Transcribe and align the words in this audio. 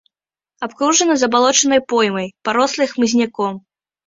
Абкружана 0.67 1.17
забалочанай 1.23 1.81
поймай, 1.93 2.27
парослай 2.49 2.91
хмызняком. 2.97 3.53